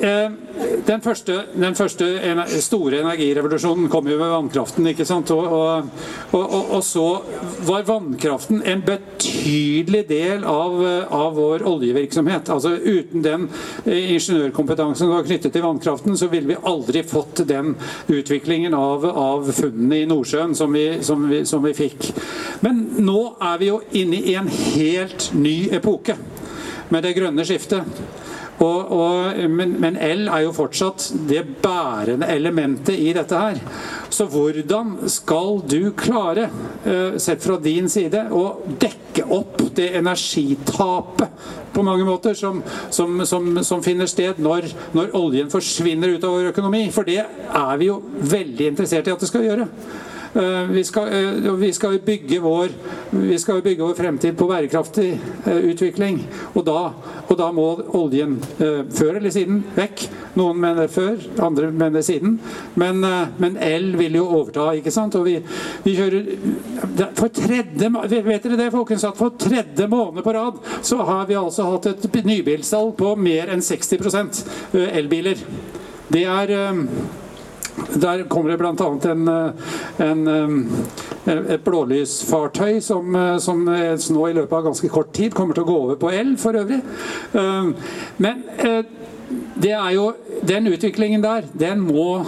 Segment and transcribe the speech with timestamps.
[0.00, 0.30] Eh,
[0.86, 2.06] den første, den første,
[2.64, 4.86] store energirevolusjonen kom jo med vannkraften.
[4.86, 5.30] ikke sant?
[5.30, 5.90] Og, og,
[6.32, 7.04] og, og, så
[7.68, 10.78] var vannkraften en betydelig del av,
[11.12, 12.48] av, vår oljevirksomhet.
[12.48, 13.48] Altså Uten den
[13.84, 17.74] ingeniørkompetansen som var knyttet til vannkraften, så ville vi aldri fått den
[18.08, 22.08] utviklingen av, av funnene i Nordsjøen som vi, som, vi, som vi fikk.
[22.64, 23.20] Men nå
[23.52, 26.16] er vi jo inne i en helt ny epoke
[26.90, 27.84] med det grønne skiftet.
[28.60, 33.60] Og, og, men, men, el er jo fortsatt det bærende elementet i dette her.
[34.12, 36.50] Så hvordan skal du klare,
[36.84, 42.60] uh, sett fra din side, å dekke opp det energitapet på mange måter som,
[42.92, 46.84] som, som, som finner sted når, når oljen forsvinner ut av vår økonomi?
[46.92, 48.00] For det er vi jo
[48.36, 49.70] veldig interessert i at det skal gjøre.
[50.34, 52.68] Eh, vi skal, eh, vi skal, bygge vår,
[53.10, 56.20] vi skal bygge vår fremtid på bærekraftig eh, utvikling.
[56.54, 56.92] Og da,
[57.26, 57.66] og da må
[57.98, 60.04] oljen før eller siden vekk.
[60.38, 62.36] Noen mener før, andre mener siden.
[62.78, 63.02] Men,
[63.42, 65.18] men el vil jo overta, ikke sant?
[65.18, 65.36] Og vi,
[65.82, 66.28] vi kjører
[67.18, 69.04] For tredje Vet dere det, folkens?
[69.04, 73.50] At for tredje måned på rad så har vi altså hatt et nybilsalg på mer
[73.50, 74.44] enn 60%
[74.94, 75.42] elbiler.
[76.10, 76.54] Det er
[77.94, 78.72] der kommer det bl.a.
[79.10, 85.34] Eh, en, eh, et blålysfartøy som, eh, som, nå i løpet av ganske kort tid
[85.34, 86.80] kommer til å gå over på el, for øvrig.
[88.20, 88.42] Men
[89.60, 90.10] det er jo
[90.46, 92.24] den utviklingen der, den må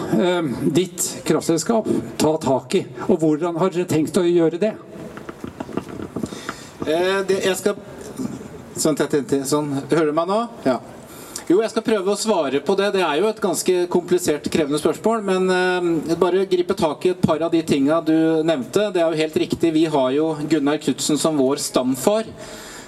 [0.75, 1.89] ditt kraftselskap
[2.21, 2.85] ta tak i.
[3.09, 4.75] Og hvordan har dere tenkt å gjøre det?
[6.83, 7.77] jeg skal
[8.73, 9.67] Sånn, sånn.
[9.91, 10.39] Hører du meg nå?
[10.65, 10.79] Ja.
[11.51, 12.93] Jo, jeg skal prøve å svare på det.
[12.95, 15.25] Det er jo et ganske komplisert, krevende spørsmål.
[15.27, 18.15] Men eh, bare gripe tak i et par av de tinga du
[18.47, 18.93] nevnte.
[18.95, 19.73] Det er jo helt riktig.
[19.75, 22.31] Vi har jo Gunnar Knutsen som vår stamfar.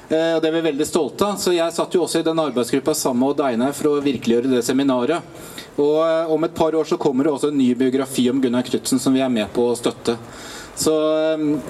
[0.07, 1.43] Eh, og Det er vi veldig stolte av.
[1.43, 4.55] Så jeg satt jo også i den arbeidsgruppa sammen med Odd Einar for å virkeliggjøre
[4.55, 5.35] det seminaret.
[5.75, 8.71] Og eh, om et par år så kommer det også en ny biografi om Gunnar
[8.71, 10.15] Knutsen som vi er med på å støtte.
[10.79, 10.95] Så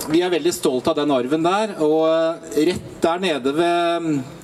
[0.09, 1.79] vi er veldig stolt av den arven der.
[1.85, 4.44] Og rett der nede ved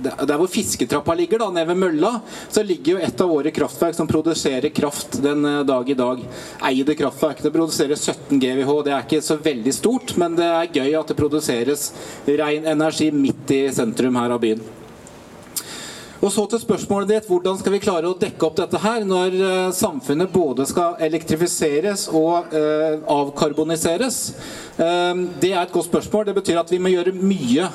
[0.00, 2.12] der hvor fisketrappa ligger, da, nede ved mølla,
[2.48, 6.22] så ligger jo et av våre kraftverk som produserer kraft den eh, dag i dag.
[6.70, 7.42] Eide kraftverk.
[7.44, 8.74] Det produserer 17 GWh.
[8.86, 11.90] Det er ikke så veldig stort, men det er gøy at det produseres
[12.26, 14.81] ren energi midt i sentrum her av byen.
[16.22, 19.32] Og så til spørsmålet ditt, Hvordan skal vi klare å dekke opp dette her når
[19.40, 24.34] uh, samfunnet både skal elektrifiseres og eh, avkarboniseres?
[24.76, 26.26] Eh, det er et godt spørsmål.
[26.28, 27.68] Det betyr at vi må gjøre mye,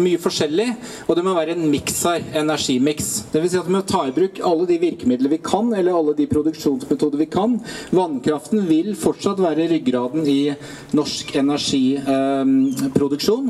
[0.00, 0.66] mye forskjellig.
[1.06, 2.22] Og det må være en miks her.
[2.42, 3.08] Energimiks.
[3.32, 3.50] Dvs.
[3.52, 6.30] Si at vi må ta i bruk alle de virkemidler vi kan, eller alle de
[6.30, 7.50] produksjonsmetoder vi kan.
[7.94, 10.54] Vannkraften vil fortsatt være ryggraden i
[10.96, 13.46] norsk energiproduksjon.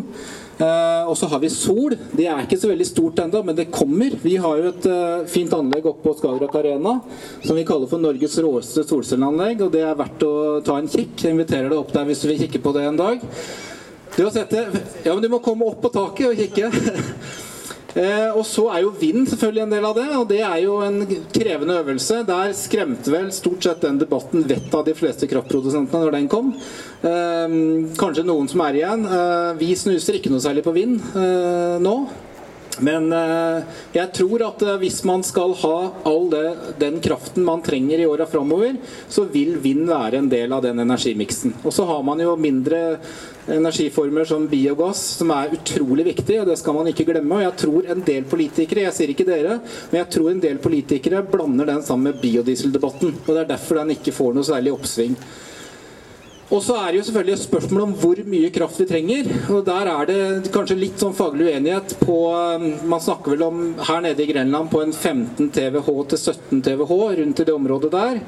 [0.59, 1.95] Uh, og så har vi sol.
[2.11, 4.17] Det er ikke så veldig stort ennå, men det kommer.
[4.25, 6.97] Vi har jo et uh, fint anlegg oppe på Skagerrak Arena
[7.45, 9.63] som vi kaller for Norges råeste solcelleanlegg.
[9.67, 10.35] Og det er verdt å
[10.67, 11.15] ta en kikk.
[11.23, 13.23] Jeg inviterer deg opp der hvis du vil kikke på det en dag.
[14.17, 14.65] Det å sette
[15.05, 16.73] Ja, men du må komme opp på taket og kikke.
[17.99, 20.77] Eh, og så er jo vind selvfølgelig en del av det, og det er jo
[20.87, 21.01] en
[21.35, 22.21] krevende øvelse.
[22.29, 26.53] Der skremte vel stort sett den debatten vettet av de fleste kraftprodusentene når den kom.
[27.03, 27.59] Eh,
[27.99, 29.05] kanskje noen som er igjen.
[29.09, 31.01] Eh, vi snuser ikke noe særlig på vind
[31.83, 31.99] nå.
[32.85, 33.63] Men eh,
[33.97, 35.77] jeg tror at eh, hvis man skal ha
[36.09, 36.45] all det,
[36.81, 38.77] den kraften man trenger i åra framover,
[39.09, 41.57] så vil vind være en del av den energimiksen.
[41.65, 43.01] Og så har man jo mindre
[43.49, 47.41] energiformer som biogass, som er utrolig viktig, og det skal man ikke glemme.
[47.41, 49.59] Og jeg tror en del politikere, jeg sier ikke dere,
[49.91, 53.15] men jeg tror en del politikere blander den sammen med biodieseldebatten.
[53.25, 55.17] Og det er derfor den ikke får noe særlig oppsving.
[56.49, 59.27] Og så er det jo selvfølgelig et spørsmål om hvor mye kraft vi trenger.
[59.53, 63.59] Og der er det kanskje litt sånn faglig uenighet på um, Man snakker vel om
[63.85, 67.93] her nede i Grenland på en 15 TWh til 17 TWh rundt i det området
[67.93, 68.23] der.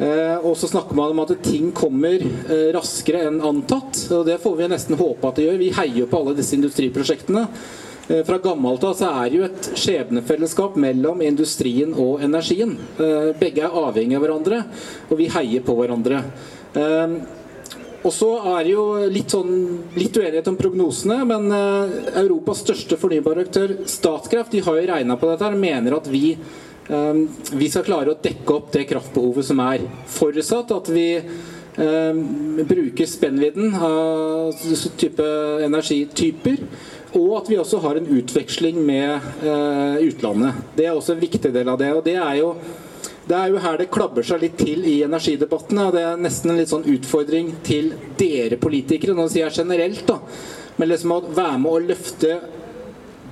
[0.00, 3.98] Eh, og så snakker man om at ting kommer eh, raskere enn antatt.
[4.14, 5.58] Og det får vi nesten håpe at det gjør.
[5.60, 7.44] Vi heier på alle disse industriprosjektene.
[8.06, 12.78] Eh, fra gammelt av så er det jo et skjebnefellesskap mellom industrien og energien.
[13.42, 14.62] Begge er avhengig av hverandre,
[15.10, 16.22] og vi heier på hverandre.
[18.00, 19.52] Og så er det jo litt, sånn,
[19.98, 25.28] litt uenighet om prognosene, men uh, Europas største fornybaraktør, Statkraft, de har jo regna på
[25.28, 26.32] dette og mener at vi,
[26.88, 29.84] um, vi, skal klare å dekke opp det kraftbehovet som er.
[30.16, 32.24] Forutsatt at vi um,
[32.64, 34.56] bruker spennvidden av
[35.00, 35.28] type
[35.68, 36.64] energityper.
[37.20, 39.24] Og at vi også har en utveksling med
[40.06, 40.60] utlandet.
[40.76, 41.88] Det er også en viktig del av det.
[41.90, 42.52] og det er jo
[43.30, 45.86] det er jo her det klabber seg litt til i energidebattene.
[45.86, 49.14] og Det er nesten en litt sånn utfordring til dere politikere.
[49.14, 50.18] Nå sier jeg generelt, da.
[50.80, 52.40] Men liksom å være med å løfte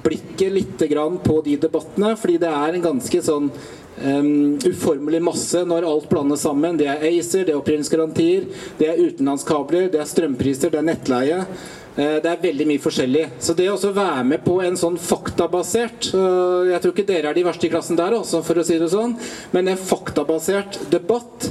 [0.04, 0.84] blikket litt
[1.24, 6.44] på de debattene, fordi det er en ganske sånn um, uformelig masse når alt blandes
[6.46, 6.78] sammen.
[6.78, 8.46] Det er ACER, det er opprinnelsesgarantier,
[8.78, 11.42] det er utenlandskabler, det er strømpriser, det er nettleie.
[11.96, 13.24] Eh, det er veldig mye forskjellig.
[13.40, 17.46] Så det å være med på en sånn faktabasert Jeg tror ikke dere er de
[17.46, 19.16] verste i klassen der, også, for å si det sånn,
[19.54, 21.50] men en faktabasert debatt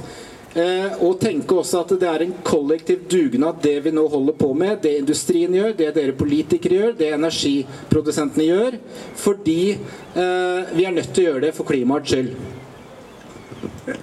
[0.58, 4.54] Eh, og tenke også at det er en kollektiv dugnad, det vi nå holder på
[4.58, 4.80] med.
[4.82, 8.80] Det industrien gjør, det dere politikere gjør, det energiprodusentene gjør.
[9.22, 12.57] Fordi eh, vi er nødt til å gjøre det for klimaets skyld.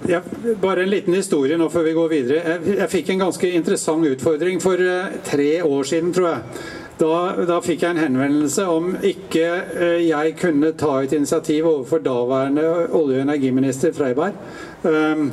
[0.09, 0.21] Ja,
[0.61, 2.55] bare en liten historie nå før vi går videre.
[2.55, 6.63] Jeg, jeg fikk en ganske interessant utfordring for uh, tre år siden, tror jeg.
[6.95, 7.11] Da,
[7.43, 9.45] da, fikk jeg en henvendelse om ikke
[9.75, 14.39] uh, jeg kunne ta et initiativ overfor daværende olje- og energiminister Freiberg.
[14.85, 15.29] Um,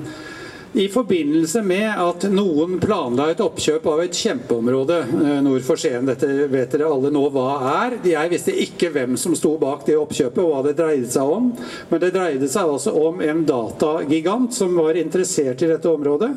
[0.73, 6.07] i forbindelse med at noen planla et oppkjøp av et kjempeområde eh, nord for Skien.
[6.09, 7.49] Dette vet dere alle nå hva
[7.85, 7.99] er.
[8.09, 11.51] Jeg visste ikke hvem som sto bak det oppkjøpet og hva det dreide seg om.
[11.91, 16.31] Men det dreide seg altså om en datagigant som var interessert i dette området.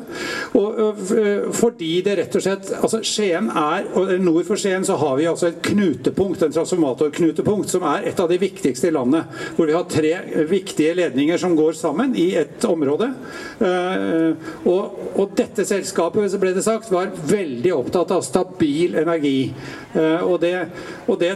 [0.60, 1.00] Og,
[1.56, 5.30] fordi det rett og slett altså Skien er, og Nord for Skien så har vi
[5.30, 9.32] altså et knutepunkt, en transformatorknutepunkt, som er et av de viktigste i landet.
[9.56, 10.12] Hvor vi har tre
[10.50, 13.10] viktige ledninger som går sammen i et område.
[14.26, 19.52] Eh, og, og, dette selskapet så ble det sagt, var veldig opptatt av stabil energi.
[19.94, 20.52] Eh, og, det,
[21.06, 21.32] og det,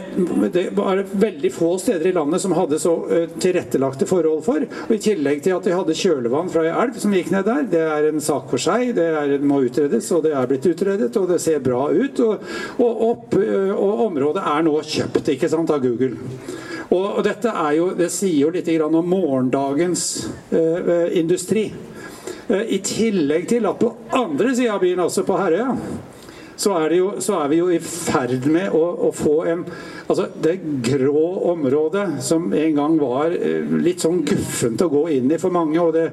[0.53, 4.65] det, var veldig få steder i landet som hadde så eh, tilrettelagte forhold for.
[4.87, 7.67] Og I tillegg til at de hadde kjølevann fra ei elv som gikk ned der.
[7.71, 8.93] Det er en sak for seg.
[8.97, 12.25] Det er, må utredes, og det er blitt utredet, og det ser bra ut.
[12.25, 12.49] Og,
[12.81, 16.17] og, opp, og området er nå kjøpt ikke sant, av Google.
[16.91, 20.03] Og, dette er jo, det sier jo litt om morgendagens
[21.15, 21.69] industri.
[22.51, 25.75] Eh, I tillegg til at på andre sida av byen, altså på Herøya,
[26.61, 29.65] så er, jo, så er, vi jo i ferd med å, å, få en
[30.11, 35.31] Altså, det grå området som en gang var eh, litt sånn guffent å gå inn
[35.31, 36.09] i for mange, og det,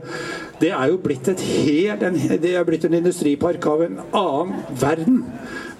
[0.62, 4.54] det er jo blitt et helt en, Det er blitt en industripark av en annen
[4.78, 5.24] verden.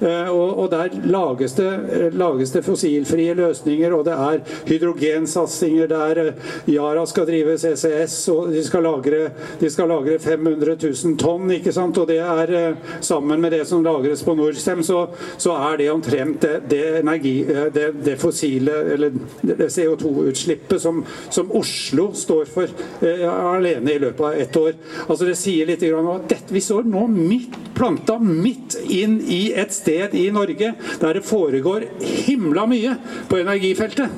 [0.01, 6.21] Eh, og, der lages det, eh, lages det, fossilfrie løsninger, og det er hydrogensatsinger der
[6.23, 11.51] eh, Yara skal drive CCS, og de skal lagre, de skal lagre 500 000 tonn,
[11.57, 11.99] ikke sant?
[11.99, 16.41] og det er sammen med det som lagres på Norcem, så, så er det omtrent
[16.43, 17.35] det, det, energi,
[17.75, 22.71] det, det fossile, eller det CO2-utslippet som, som, Oslo står for
[23.03, 24.77] alene i løpet av ett år.
[25.09, 29.75] Altså Det sier litt om at vi står nå midt, planta midt inn i et
[29.75, 31.87] sted i Norge der det foregår
[32.27, 32.97] himla mye
[33.31, 34.11] på energifeltet.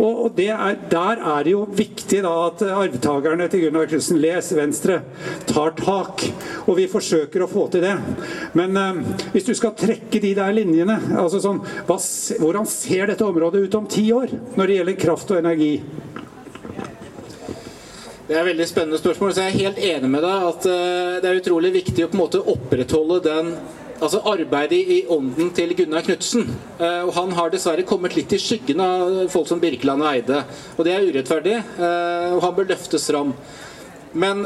[0.00, 5.02] Og er, Der er det jo viktig da at arvtakerne til Gunnar Knudsen, les Venstre,
[5.46, 6.24] tar tak.
[6.66, 7.96] Og vi forsøker å få til det.
[8.56, 9.02] Men eh,
[9.34, 11.98] hvis du skal trekke de der linjene altså sånn, hva,
[12.40, 15.74] Hvordan ser dette området ut om ti år når det gjelder kraft og energi?
[18.32, 19.32] Det er et veldig spennende spørsmål.
[19.34, 22.16] så Jeg er helt enig med deg at uh, det er utrolig viktig å på
[22.16, 23.50] en måte opprettholde den
[24.02, 26.48] altså arbeidet i ånden til Gunnar Knutsen.
[26.80, 30.40] Eh, og han har dessverre kommet litt i skyggen av folk som Birkeland og Eide.
[30.74, 33.30] Og det er urettferdig, eh, og han bør løftes fram.
[34.24, 34.42] Men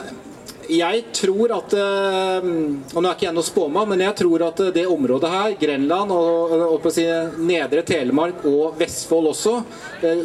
[0.72, 4.62] jeg tror at eh, Og nå er ikke jeg noen spåmann, men jeg tror at
[4.74, 7.06] det området her, Grenland og, og si,
[7.46, 9.54] Nedre Telemark og Vestfold også,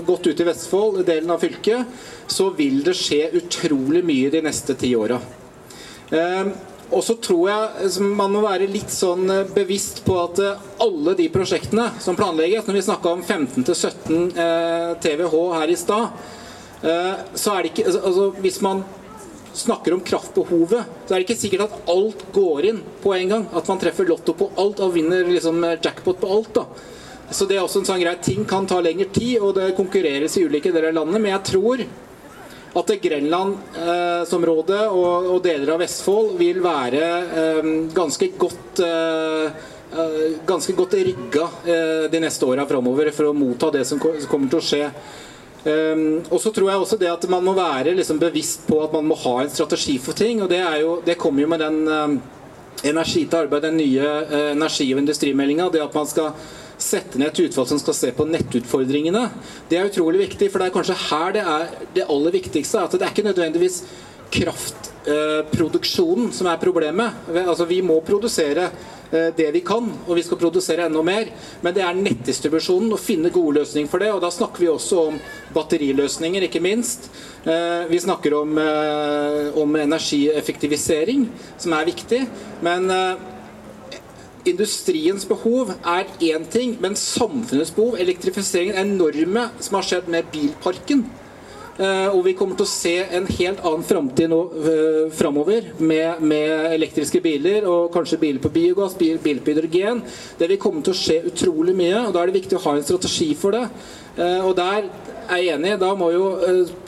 [0.07, 2.01] godt ut i Vestfold, delen av fylket,
[2.31, 5.19] så vil det skje utrolig mye de neste ti åra.
[6.91, 11.15] Og så tror jeg man må være litt sånn eh, bevisst på at eh, alle
[11.19, 16.21] de prosjektene som planlegges, når vi snakka om 15-17 eh, TWh her i stad,
[16.81, 18.79] så er det ikke altså, altså, Hvis man
[19.53, 23.45] snakker om kraftbehovet, så er det ikke sikkert at alt går inn på en gang.
[23.55, 26.53] At man treffer lotto på alt og vinner liksom jackpot på alt.
[26.55, 26.65] da.
[27.31, 30.35] Så det er også en sånn grei Ting kan ta lengre tid, og det konkurreres
[30.37, 31.21] i ulike deler av landet.
[31.21, 31.83] Men jeg tror
[32.71, 37.01] at Grenlandsområdet eh, og, og, deler av Vestfold vil være
[37.41, 43.35] eh, ganske godt eh, eh ganske godt rigga eh, de neste åra framover for å
[43.35, 44.85] motta det som kommer til å skje.
[45.61, 48.93] Um, og så tror jeg også det at man må være liksom bevisst på at
[48.95, 50.41] man må ha en strategi for ting.
[50.41, 52.21] og Det, jo, det kommer jo med den um,
[52.83, 55.69] energi til arbeid, den nye uh, energi- og industrimeldinga.
[55.69, 56.31] Det at man skal
[56.81, 59.29] sette ned et utvalg som skal se på nettutfordringene.
[59.69, 61.63] Det er utrolig viktig, for det er kanskje her det er
[61.93, 62.81] det aller viktigste.
[62.81, 63.83] At det er ikke nødvendigvis
[64.31, 67.09] kraftproduksjonen som er problemet.
[67.45, 68.71] Altså, vi må produsere
[69.11, 71.31] det vi kan, og vi skal produsere enda mer.
[71.61, 74.11] Men det er nettdistribusjonen, å finne gode løsninger for det.
[74.15, 75.19] Og da snakker vi også om
[75.55, 77.09] batteriløsninger, ikke minst.
[77.43, 81.27] Eh, vi snakker om, eh, om energieffektivisering,
[81.57, 82.27] som er viktig.
[82.61, 82.89] Men
[84.45, 90.31] industriens behov er én ting, men samfunnets behov, elektrifiseringen, er enorme som har skjedd med
[90.33, 91.05] bilparken.
[91.79, 96.19] Uh, og vi kommer til å se en helt annen framtid nå uh, framover med,
[96.19, 100.01] med, elektriske biler og kanskje biler på biogass, bil, biler på hydrogen.
[100.37, 102.75] Det vil komme til å skje utrolig mye, og da er det viktig å ha
[102.75, 103.63] en strategi for det.
[104.19, 104.91] Uh, og der
[105.31, 105.77] er jeg enig.
[105.79, 106.27] Da må jo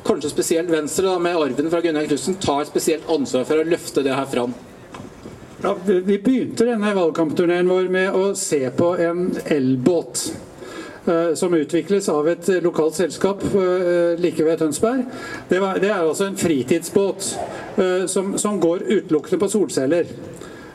[0.04, 3.68] kanskje spesielt Venstre da, med arven fra Gunnar Knutsen ta et spesielt ansvar for å
[3.68, 4.54] løfte det her fram.
[5.64, 10.28] Ja, vi begynte denne valgkampturneen vår med å se på en elbåt.
[11.06, 15.02] Eh, som utvikles av et lokalt selskap eh, like ved Tønsberg.
[15.50, 17.26] Det, er altså en fritidsbåt
[17.78, 20.08] eh, som, går utelukkende på solceller.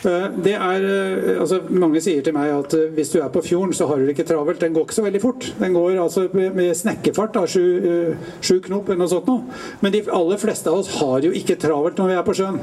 [0.05, 3.43] Eh, det er, eh, altså Mange sier til meg at eh, hvis du er på
[3.43, 4.61] fjorden, så har du det ikke travelt.
[4.61, 5.49] Den går ikke så veldig fort.
[5.59, 9.57] Den går altså med snekkefart, da, sju, sju knop eller noe sånt noe.
[9.83, 12.61] Men de aller fleste av oss har jo ikke travelt når vi er på sjøen.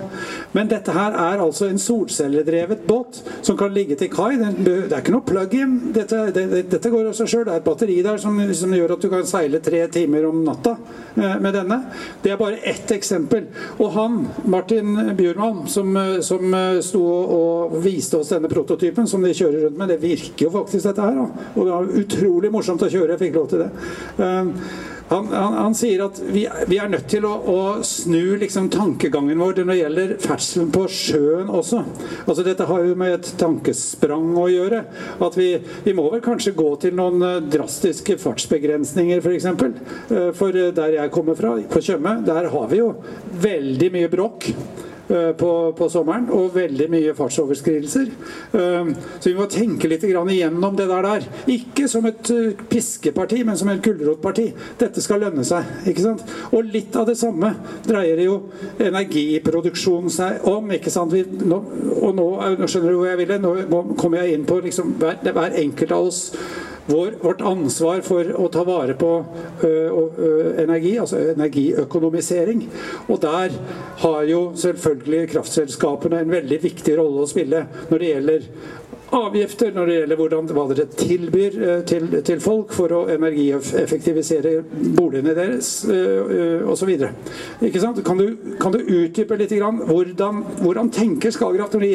[0.56, 4.38] Men dette her er altså en solcelledrevet båt som kan ligge til kai.
[4.40, 5.76] Det er ikke noe plug-in.
[5.96, 7.46] Dette, det, dette, går av seg sjøl.
[7.50, 10.42] Det er et batteri der som, som, gjør at du kan seile tre timer om
[10.46, 10.76] natta
[11.16, 11.82] med denne.
[12.24, 13.50] Det er bare ett eksempel.
[13.80, 19.34] Og han, Martin Bjurman, som, som sto og og viste oss denne prototypen som de
[19.36, 19.94] kjører rundt med.
[19.94, 21.22] Det virker jo faktisk, dette her.
[21.22, 21.48] Da.
[21.56, 23.16] Og det var utrolig morsomt å kjøre.
[23.16, 23.72] Jeg fikk lov til det.
[24.20, 24.54] Um,
[25.08, 29.38] han, han, han, sier at vi, vi, er nødt til å, å snu liksom, tankegangen
[29.38, 31.84] vår når det gjelder ferdselen på sjøen også.
[32.26, 34.82] Altså, dette har jo med et tankesprang å gjøre.
[35.26, 35.52] At vi,
[35.86, 39.48] vi må vel kanskje gå til noen eh, drastiske fartsbegrensninger, f.eks.
[39.62, 39.78] For.
[40.10, 42.90] Eh, for der jeg kommer fra, på Tjøme, der har vi jo
[43.46, 44.50] veldig mye bråk.
[45.10, 48.08] Eh, på, på, sommeren, og veldig mye fartsoverskridelser.
[48.58, 48.88] Eh,
[49.20, 51.06] så vi må tenke litt igjennom det der.
[51.06, 51.28] der.
[51.54, 54.48] Ikke som et eh, piskeparti, men som et gulrotparti.
[54.80, 55.86] Dette skal lønne seg.
[55.86, 56.26] ikke sant?
[56.50, 57.54] Og litt av det samme
[57.86, 58.40] dreier jo
[58.82, 60.74] energiproduksjonen seg om.
[60.74, 61.14] ikke sant?
[61.14, 61.62] Vi, nå,
[62.02, 62.30] og nå,
[62.66, 63.42] skjønner du hvor jeg ville.
[63.46, 66.24] Nå kommer jeg inn på liksom, hver, hver enkelt av oss
[66.86, 69.12] vår, vårt ansvar for å ta vare på
[69.66, 72.66] ø, ø, energi, altså energiøkonomisering.
[73.10, 73.56] Og der
[74.04, 78.50] har jo selvfølgelig kraftselskapene en veldig viktig rolle å spille når det gjelder
[79.16, 84.56] avgifter når det gjelder hvordan, hva dere tilbyr eh, til, til, folk for å energieffektivisere
[84.98, 86.92] boligene deres uh, osv.
[88.06, 91.86] Kan, du, kan du utdype litt grann, hvordan, hvordan tenker Skagerrak når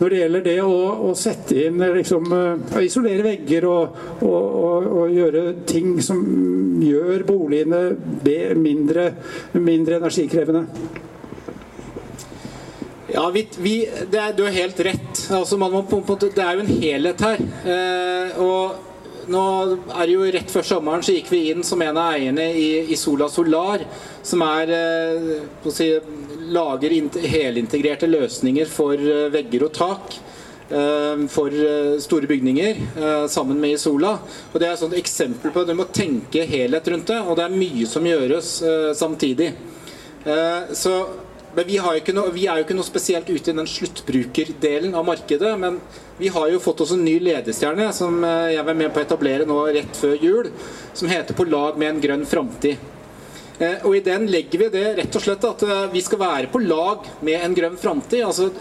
[0.00, 0.78] når det, gjelder det å,
[1.10, 6.20] å, sette inn liksom, uh, Isolere vegger og, og, og, og, gjøre ting som
[6.82, 7.84] gjør boligene
[8.58, 9.10] mindre,
[9.58, 11.08] mindre energikrevende?
[13.12, 15.24] Ja, vi, vi, er, Du har helt rett.
[15.30, 15.68] Altså, må,
[16.20, 17.42] det er jo en helhet her.
[17.66, 19.42] Eh, og nå
[19.94, 22.68] er det jo Rett før sommeren så gikk vi inn som en av eierne i,
[22.90, 23.84] i Sola Solar,
[24.26, 25.30] som er eh,
[25.74, 25.90] si,
[26.50, 26.94] lager
[27.34, 30.18] helintegrerte løsninger for eh, vegger og tak.
[30.70, 34.16] Eh, for eh, store bygninger sammen med Isola.
[34.52, 37.48] Og Det er et eksempel på at du må tenke helhet rundt det, og det
[37.48, 38.54] er mye som gjøres
[38.98, 39.50] samtidig.
[40.76, 40.92] Så
[41.54, 41.78] men vi,
[42.14, 45.50] noe, vi, er jo ikke noe spesielt ute i den sluttbrukerdelen av markedet.
[45.58, 45.80] Men
[46.20, 49.06] vi har jo fått oss en ny ledestjerne som eh, jeg var med på å
[49.06, 50.50] etablere nå rett før jul.
[50.94, 52.78] Som heter 'På lag med en grønn framtid'.
[53.58, 56.52] Eh, og i den legger vi det rett og slett at eh, vi skal være
[56.52, 58.22] på lag med en grønn framtid.
[58.24, 58.52] Altså,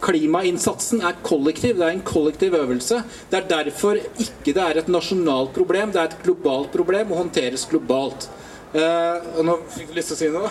[0.00, 1.76] klimainnsatsen er kollektiv.
[1.76, 3.02] Det er en kollektiv øvelse.
[3.30, 7.26] Det er derfor ikke det er et nasjonalt problem, det er et globalt problem og
[7.26, 8.30] håndteres globalt.
[8.68, 10.48] Uh, og nå fikk du lyst til å si noe?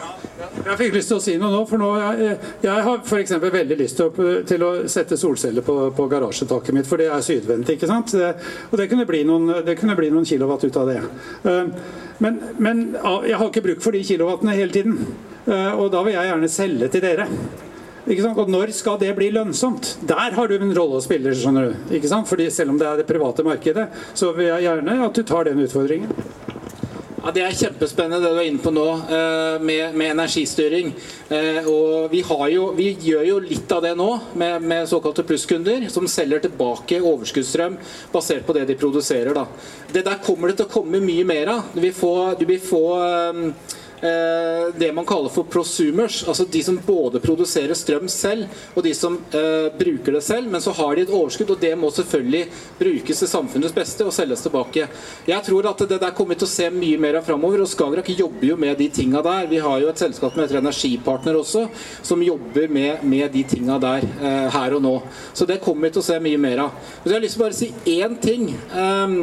[0.66, 1.60] Jeg fikk lyst til å si noe nå.
[1.70, 3.36] For nå jeg, jeg har f.eks.
[3.44, 7.24] veldig lyst til å, til å sette solceller på, på, garasjetaket mitt, for det er
[7.26, 7.70] sydvendt.
[7.76, 8.16] ikke sant?
[8.18, 10.98] Og det kunne, bli noen, kunne bli noen kilowatt ut av det.
[11.48, 11.72] Eh,
[12.24, 12.84] men, men,
[13.28, 14.98] jeg har ikke bruk for de kilowattene hele tiden.
[15.46, 17.30] Eh, og da vil jeg gjerne selge til dere.
[18.08, 19.98] Og når skal det bli lønnsomt?
[20.08, 21.36] Der har du en rolle å spille.
[21.36, 22.10] skjønner du.
[22.26, 25.44] Fordi Selv om det er det private markedet, så vil jeg gjerne at du tar
[25.44, 26.14] den utfordringen.
[27.18, 30.92] Ja, Det er kjempespennende det du er inne på nå eh, med, med energistyring.
[31.34, 32.22] Eh, og vi,
[32.54, 37.02] jo, vi, gjør jo litt av det nå med, med såkalte plusskunder, som selger tilbake
[37.02, 37.80] overskuddsstrøm
[38.14, 39.34] basert på det de produserer.
[39.34, 39.48] Da.
[39.92, 41.74] Det der kommer det til å komme mye mer av.
[41.74, 43.52] Du vil få, du vil få Eh,
[44.02, 46.22] det man kaller for prosumers.
[46.28, 50.52] Altså de som både produserer strøm selv, og de som eh, bruker det selv.
[50.52, 52.44] Men så har de et overskudd, og det må selvfølgelig
[52.80, 54.88] brukes til samfunnets beste og selges tilbake.
[55.28, 58.12] Jeg tror at det der kommer til å se mye mer av framover, og Skagerrak
[58.14, 59.50] jobber jo med de tinga der.
[59.52, 61.68] Vi har jo et selskap som heter Energipartner også,
[62.06, 64.96] som jobber med, med de tinga der eh, her og nå.
[65.34, 66.88] Så det kommer vi til å se mye mer av.
[67.02, 68.50] Så jeg har lyst til å bare si én ting.
[68.74, 69.18] Um,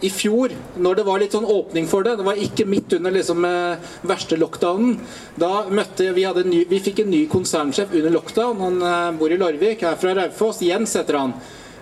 [0.00, 3.14] i fjor, når det var litt sånn åpning for det, det var ikke midt under
[3.14, 4.98] liksom eh, verste lockdownen,
[5.40, 8.60] da møtte vi ny, Vi fikk en ny konsernsjef under lockdown.
[8.60, 10.60] Han eh, bor i Larvik, er fra Raufoss.
[10.60, 11.32] Jens heter han.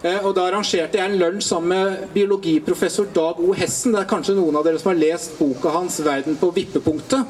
[0.05, 3.51] Eh, og Da arrangerte jeg en lunsj sammen med biologiprofessor Dag O.
[3.57, 3.97] Hessen.
[3.97, 7.25] Det er kanskje noen av dere som har lest boka hans 'Verden på vippepunktet',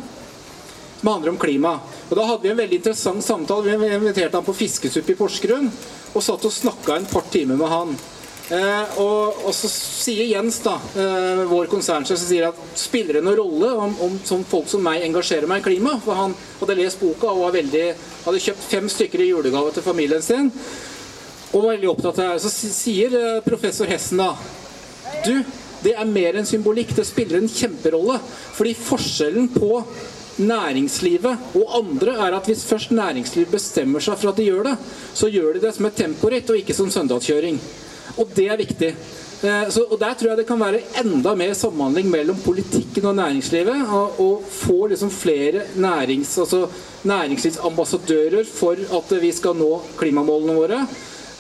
[1.01, 1.79] som handler om klima.
[2.11, 3.79] Og Da hadde vi en veldig interessant samtale.
[3.79, 5.71] Vi inviterte han på fiskesuppe i Porsgrunn
[6.15, 7.97] og satt og snakka en par timer med han.
[8.53, 13.39] Eh, og, og, så sier Jens, da, eh, vår konsernsjef, sier at spiller det noen
[13.39, 15.95] rolle om, om som folk som meg engasjerer meg i klima?
[16.05, 17.87] For han hadde lest boka og veldig,
[18.27, 20.51] hadde kjøpt fem stykker i julegave til familien sin.
[21.55, 22.43] Og var veldig opptatt av det.
[22.45, 24.35] Så sier eh, professor Hessen da
[25.25, 25.39] Du,
[25.85, 26.93] det er mer enn symbolikk.
[26.99, 28.19] Det spiller en kjemperolle.
[28.59, 29.79] Fordi forskjellen på
[30.45, 34.75] næringslivet og andre er at hvis først næringslivet bestemmer seg for at de gjør det,
[35.15, 37.61] så gjør de det som et temporitt og ikke som søndagskjøring.
[38.19, 38.95] Og det er viktig.
[39.45, 43.17] Eh, så, og Der tror jeg det kan være enda mer samhandling mellom politikken og
[43.19, 43.83] næringslivet.
[43.89, 46.67] Og, og få liksom flere nærings, altså
[47.05, 50.81] næringslivsambassadører for at vi skal nå klimamålene våre.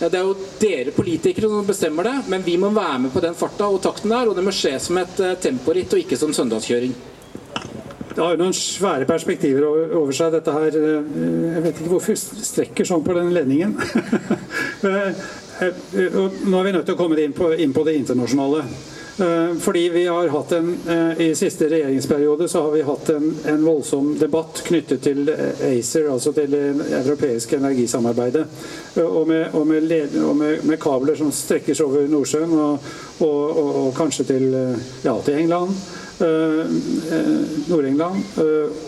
[0.00, 3.24] Eh, det er jo dere politikere som bestemmer det, men vi må være med på
[3.24, 4.28] den farta og takten der.
[4.28, 6.94] Og det må skje som et eh, temporitt og ikke som søndagskjøring.
[8.14, 10.76] Det har jo noen svære perspektiver over seg, dette her.
[10.76, 13.74] Jeg vet ikke hvorfor vi strekker sånn på den ledningen.
[15.60, 15.72] Eh,
[16.44, 18.64] nå er vi nødt til å komme inn på, inn på det internasjonale.
[19.14, 23.28] Eh, fordi vi har hatt en, eh, I siste regjeringsperiode så har vi hatt en,
[23.46, 26.64] en voldsom debatt knyttet til ACER, altså til det
[27.04, 28.46] europeiske energisamarbeidet.
[29.04, 33.92] Og med, og med, led, og med, med kabler som strekkes over Nordsjøen og, og,
[33.94, 34.50] kanskje til,
[35.04, 35.78] ja, til England.
[37.68, 38.22] Nord-England.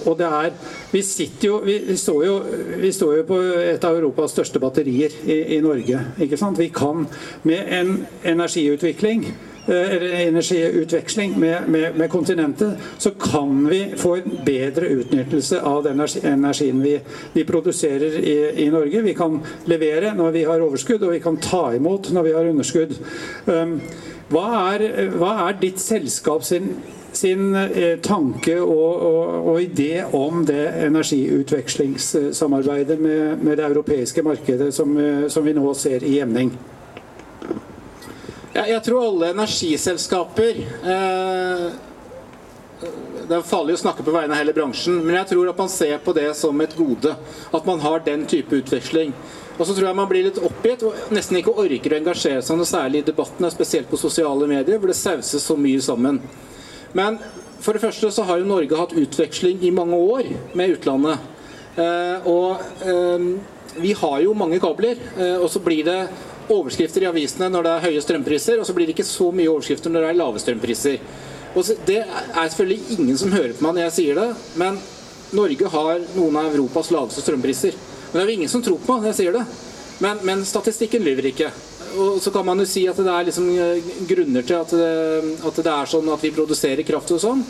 [0.06, 0.50] Og det er
[0.92, 1.02] vi,
[1.42, 2.36] jo, vi, står jo,
[2.80, 6.00] vi, står jo, på et av Europas største batterier i, i Norge.
[6.20, 6.58] ikke sant?
[6.58, 7.06] Vi kan
[7.42, 9.26] med en energiutvikling
[9.68, 16.82] energiutveksling med, med, med, kontinentet, så kan vi få en bedre utnyttelse av den energien
[16.82, 17.00] vi,
[17.32, 19.02] vi produserer i, i, Norge.
[19.02, 22.50] Vi kan levere når vi har overskudd, og vi kan ta imot når vi har
[22.50, 22.94] underskudd.
[23.46, 23.80] Um,
[24.30, 26.76] hva er, hva er ditt selskap sin
[27.16, 34.74] sin eh, tanke og, og, og, idé om det energiutvekslingssamarbeidet med, med det europeiske markedet
[34.74, 36.58] som, eh, som, vi nå ser i emning?
[38.52, 40.56] Jeg, jeg tror alle energiselskaper
[40.92, 41.66] eh,
[43.26, 45.68] Det er farlig å snakke på vegne av hele bransjen, men jeg tror at man
[45.72, 47.12] ser på det som et gode.
[47.56, 49.10] At man har den type utveksling.
[49.56, 52.58] Og så tror jeg man blir litt oppgitt og nesten ikke orker å engasjere seg
[52.58, 56.20] noe særlig i debattene, spesielt på sosiale medier, hvor det sauses så mye sammen.
[56.92, 57.18] Men
[57.60, 61.18] for det første så har jo Norge hatt utveksling i mange år med utlandet.
[61.76, 63.26] Eh, og eh,
[63.82, 66.00] vi har jo mange kabler, eh, og så blir det
[66.52, 69.50] overskrifter i avisene når det er høye strømpriser, og så blir det ikke så mye
[69.50, 71.00] overskrifter når det er lave strømpriser.
[71.56, 74.28] Og det er selvfølgelig ingen som hører på meg når jeg sier det,
[74.60, 74.78] men
[75.36, 77.76] Norge har noen av Europas laveste strømpriser.
[78.12, 79.46] Men det er jo ingen som tror på meg når jeg sier det.
[80.04, 81.50] Men, men statistikken lyver ikke
[81.96, 85.36] og så kan man jo si at det er liksom eh, grunner til at det,
[85.48, 87.44] at det er sånn at vi produserer kraft og sånn.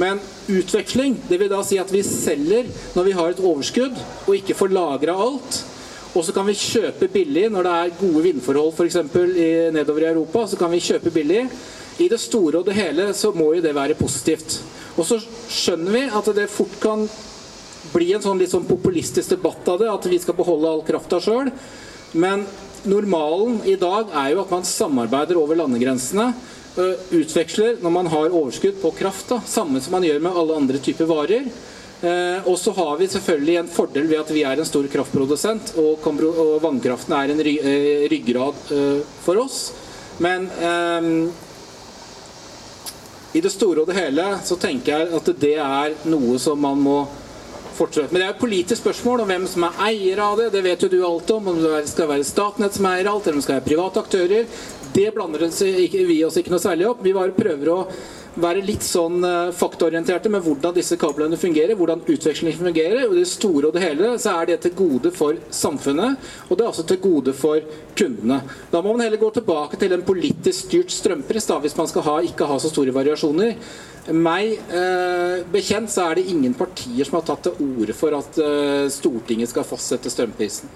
[0.00, 4.36] Men utveksling, det vil da si at vi selger når vi har et overskudd og
[4.38, 5.60] ikke får lagra alt.
[6.12, 8.98] Og så kan vi kjøpe billig når det er gode vindforhold f.eks.
[9.72, 10.46] nedover i Europa.
[10.48, 11.46] Så kan vi kjøpe billig.
[12.00, 14.58] I det store og det hele så må jo det være positivt.
[14.96, 17.06] Og så skjønner vi at det fort kan
[17.92, 21.20] bli en sånn litt sånn populistisk debatt av det, at vi skal beholde all krafta
[21.20, 21.50] sjøl.
[22.12, 22.44] Men
[22.88, 26.32] normalen i dag er jo at man samarbeider over landegrensene.
[27.12, 29.28] Utveksler når man har overskudd på kraft.
[29.28, 31.46] Da, samme som man gjør med alle andre typer varer.
[32.02, 35.76] Eh, og så har vi selvfølgelig en fordel ved at vi er en stor kraftprodusent,
[35.78, 36.02] og,
[36.64, 39.60] vannkraften er en eh, ryggrad eh, for oss.
[40.18, 41.06] Men eh,
[43.32, 46.82] i det store og det hele så tenker jeg at det er noe som man
[46.82, 46.98] må
[47.82, 48.12] fortsette.
[48.12, 50.50] Men det er et politisk spørsmål om hvem som er eier av det.
[50.54, 51.52] Det vet jo du alt om.
[51.52, 54.50] Om det skal være Statnett som eier alt, eller om det skal være private aktører.
[54.92, 57.04] Det blander vi oss ikke noe særlig opp.
[57.04, 57.78] Vi bare prøver å
[58.40, 63.04] være litt sånn eh, faktaorienterte med hvordan disse kablene fungerer, hvordan utvekslingen fungerer.
[63.08, 66.16] og det store og det hele så er det til gode for samfunnet,
[66.48, 67.60] og det er også til gode for
[67.98, 68.40] kundene.
[68.72, 72.06] Da må man heller gå tilbake til en politisk styrt strømpris da, hvis man skal
[72.08, 73.56] ha, ikke ha så store variasjoner.
[74.12, 78.40] Meg eh, bekjent så er det ingen partier som har tatt til orde for at
[78.42, 80.72] eh, Stortinget skal fastsette strømprisen.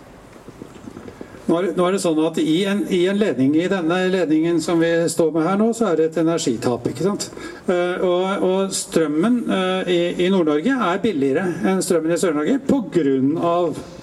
[1.46, 4.90] Nå er, det sånn at i en, i en, ledning, i denne ledningen som vi
[5.10, 6.88] står med her nå, så er det et energitap.
[6.90, 7.28] ikke sant?
[7.68, 13.54] Uh, og, og, strømmen uh, i, i Nord-Norge er billigere enn strømmen i Sør-Norge pga.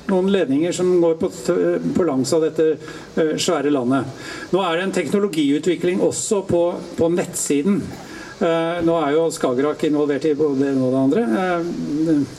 [0.08, 1.32] noen ledninger som går på,
[1.97, 4.23] på langs av dette uh, svære landet.
[4.56, 6.63] Nå er det en teknologiutvikling også på,
[6.95, 7.82] på nettsiden.
[8.43, 11.21] Eh, nå er jo Skagerrak involvert i både det ene og det andre.
[11.39, 11.67] Eh,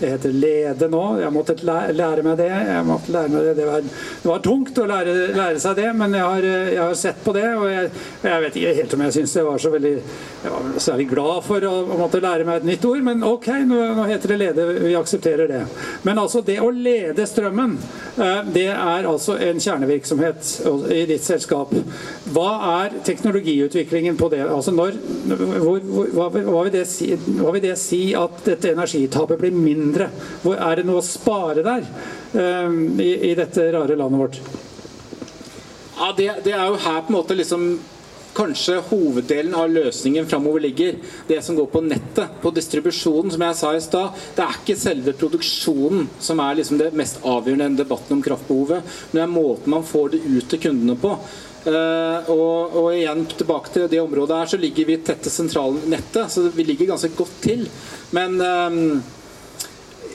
[0.01, 1.03] det heter Lede nå.
[1.23, 2.49] Jeg måtte lære meg det.
[2.51, 3.55] Lære meg det.
[3.57, 6.97] Det, var, det, var, tungt å lære, lære, seg det, men jeg har, jeg har,
[7.01, 7.47] sett på det.
[7.57, 7.89] Og jeg,
[8.27, 11.47] jeg vet ikke helt om jeg syns det var så veldig Jeg var særlig glad
[11.47, 14.41] for å, å, måtte lære meg et nytt ord, men ok, nå, nå heter det
[14.43, 14.69] Lede.
[14.85, 15.63] Vi aksepterer det.
[16.05, 17.79] Men altså, det å lede strømmen,
[18.19, 20.53] eh, det er altså en kjernevirksomhet
[20.93, 21.73] i ditt selskap.
[22.35, 22.51] Hva
[22.83, 24.45] er teknologiutviklingen på det?
[24.45, 25.01] Altså når,
[25.65, 30.11] hvor, hva, hva, vil si, hva, vil det si, at dette energitapet blir mindre?
[30.43, 31.87] Hvor, er det noe å spare der
[32.35, 34.41] um, i, i, dette rare landet vårt?
[35.95, 37.69] Ja, det, det, er jo her på en måte liksom
[38.35, 40.97] kanskje hoveddelen av løsningen framover ligger.
[41.29, 44.23] Det som går på nettet, på distribusjonen, som jeg sa i stad.
[44.35, 48.95] Det er ikke selve produksjonen som er liksom det mest avgjørende i debatten om kraftbehovet,
[49.13, 51.15] men det er måten man får det ut til kundene på.
[51.65, 56.29] Uh, og, og, igjen tilbake til det området her, så ligger vi tett til sentralnettet,
[56.29, 57.63] så vi ligger ganske godt til.
[58.13, 58.99] Men um,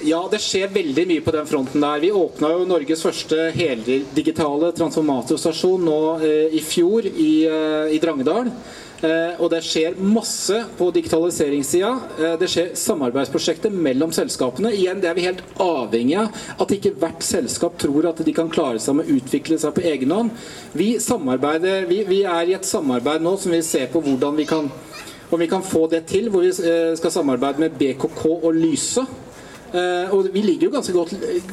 [0.06, 2.04] ja, det skjer veldig mye på den fronten der.
[2.04, 7.32] Vi åpna jo Norges første heldigitale transformatorstasjon nå uh, i fjor i,
[7.90, 8.54] i Drangedal.
[9.00, 11.92] Eh, og det skjer masse på digitaliseringssida.
[12.20, 14.74] Eh, det skjer samarbeidsprosjekter mellom selskapene.
[14.76, 16.36] Igjen, det er vi helt avhengig av.
[16.60, 19.86] At ikke hvert selskap tror at de kan klare seg med å utvikle seg på
[19.88, 20.36] egen hånd.
[20.74, 24.72] Vi, vi, vi er i et samarbeid nå som vi ser på hvordan vi kan
[25.30, 29.04] om vi kan få det til, hvor vi eh, skal samarbeide med BKK og Lyse.
[30.10, 31.12] og Vi ligger jo ganske, godt,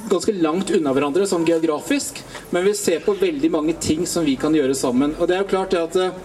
[0.09, 2.23] ganske langt unna hverandre sånn geografisk,
[2.57, 5.13] men vi ser på veldig mange ting som vi kan gjøre sammen.
[5.21, 6.17] Og det er jo klart det at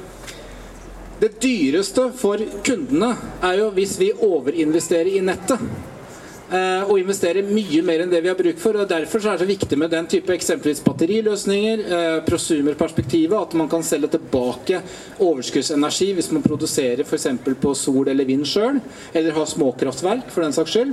[1.21, 3.13] det dyreste for kundene
[3.45, 5.62] er jo hvis vi overinvesterer i nettet.
[6.51, 8.75] Eh, og investerer mye mer enn det vi har bruk for.
[8.75, 13.86] og Derfor er det viktig med den type eksempelvis batteriløsninger, eh, prosumerperspektivet, at man kan
[13.88, 14.81] selge tilbake
[15.23, 17.29] overskuddsenergi hvis man produserer f.eks.
[17.62, 18.81] på sol eller vind sjøl,
[19.13, 20.91] eller har småkraftverk for den saks skyld.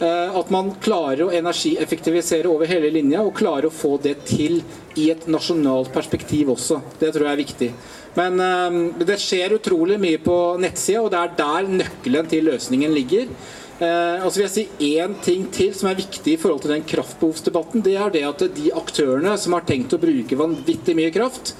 [0.00, 4.58] Eh, at man klarer å energieffektivisere over hele linja, og klarer å få det til
[4.96, 6.80] i et nasjonalt perspektiv også.
[6.98, 7.70] Det tror jeg er viktig.
[8.16, 12.94] Men um, det skjer utrolig mye på nettsida, og det er der nøkkelen til løsningen
[12.96, 13.30] ligger.
[13.76, 16.72] Uh, og så vil jeg si én ting til som er viktig i forhold til
[16.72, 17.84] den kraftbehovsdebatten.
[17.84, 21.52] Det er det at de aktørene som har tenkt å bruke vanvittig mye kraft,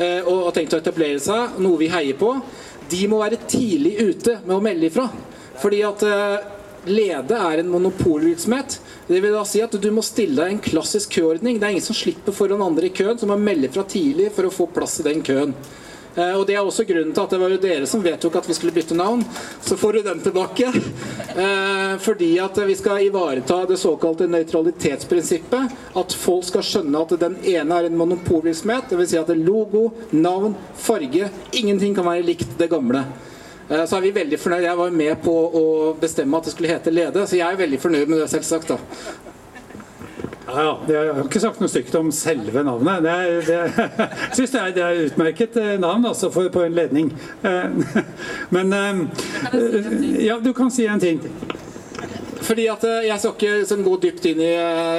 [0.00, 2.34] uh, og har tenkt å etablere seg, noe vi heier på,
[2.92, 5.08] de må være tidlig ute med å melde ifra.
[5.62, 8.80] Fordi at uh, Lede er en monopolvirksomhet.
[9.06, 11.60] Det vil da si at Du må stille deg en klassisk køordning.
[11.60, 14.48] Det er ingen som slipper foran andre i køen, som må melde fra tidlig for
[14.48, 15.54] å få plass i den køen.
[16.14, 18.48] Eh, og Det er også grunnen til at det var jo dere som vedtok at
[18.48, 19.24] vi skulle bytte navn.
[19.64, 20.68] Så får du den tilbake.
[21.32, 25.72] Eh, fordi at vi skal ivareta det såkalte nøytralitetsprinsippet.
[25.96, 28.92] At folk skal skjønne at den ene er en monopolvirksomhet.
[28.92, 29.14] Dvs.
[29.14, 33.06] Si at logo, navn, farge Ingenting kan være likt det gamle.
[33.70, 34.68] Eh, så er vi veldig fornøyd.
[34.68, 35.66] Jeg var med på å
[36.00, 38.74] bestemme at det skulle hete Lede, så jeg er veldig fornøyd med det, selvsagt.
[38.74, 39.31] da.
[40.52, 40.72] Ja, ja.
[40.92, 43.06] Jeg har ikke sagt noe stygt om selve navnet.
[43.06, 43.86] Det er, det,
[44.26, 47.08] jeg syns det, det, er utmerket eh, navn altså, for, på en ledning.
[47.40, 48.04] Eh,
[48.56, 49.02] men eh,
[50.26, 51.22] Ja, du kan si en ting.
[52.42, 54.50] Fordi at Jeg skal ikke gå dypt inn i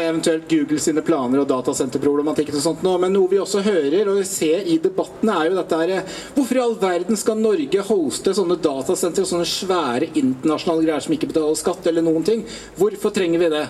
[0.07, 4.23] eventuelt Google sine planer og datasenterproblematikken, og sånt nå, men noe vi også hører og
[4.25, 8.57] ser i debatten, er jo dette her Hvorfor i all verden skal Norge hoste sånne
[8.63, 12.47] datasentre og sånne svære internasjonale greier som ikke betaler skatt eller noen ting?
[12.79, 13.67] Hvorfor trenger vi det?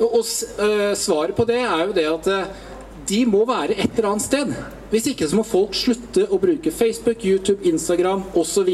[0.00, 2.64] Og uh, Svaret på det er jo det at uh,
[3.06, 4.52] de må være et eller annet sted.
[4.90, 8.70] Hvis ikke så må folk slutte å bruke Facebook, YouTube, Instagram osv.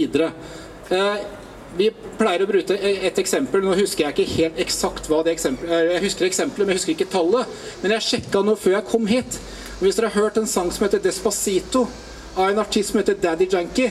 [0.90, 1.22] Uh,
[1.76, 3.64] vi pleier å bruke et eksempel.
[3.64, 6.96] Nå husker jeg ikke helt eksakt hva det eksempelet Jeg husker eksempelet, men jeg husker
[6.96, 7.58] ikke tallet.
[7.80, 9.38] Men jeg sjekka nå før jeg kom hit.
[9.80, 11.86] Hvis dere har hørt en sang som heter 'Despacito'
[12.36, 13.90] av en artist som heter Daddy Janky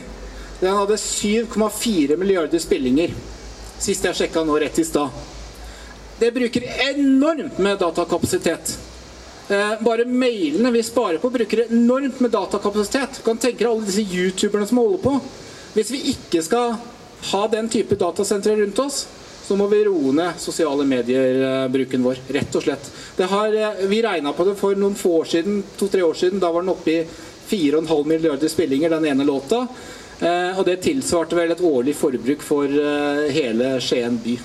[0.62, 3.14] Den hadde 7,4 milliarder spillinger
[3.82, 5.10] sist jeg sjekka nå rett i stad.
[6.22, 8.80] Det bruker enormt med datakapasitet.
[9.50, 13.10] Eh, bare mailene vi sparer på, bruker enormt med datakapasitet.
[13.18, 15.16] Du kan tenke deg alle disse youtuberne som holder på.
[15.74, 16.76] Hvis vi ikke skal
[17.32, 19.08] ha den type datasentre rundt oss,
[19.48, 22.22] så må vi roe ned sosiale medier-bruken vår.
[22.38, 22.94] Rett og slett.
[23.34, 26.40] Har, eh, vi regna på det for noen få år siden, to-tre år siden.
[26.40, 27.06] Da var den oppe i
[27.50, 29.68] 4,5 milliarder spillinger, den ene låta.
[30.22, 32.68] Eh, og det tilsvarte vel et årlig forbruk for
[33.34, 34.40] hele Skien by.